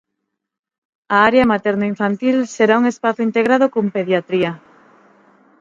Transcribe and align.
A 1.15 1.17
área 1.29 1.49
maternoinfantil 1.53 2.37
será 2.55 2.73
un 2.81 2.85
espazo 2.93 3.21
integrado 3.27 3.65
con 3.75 3.85
pediatría. 3.95 4.51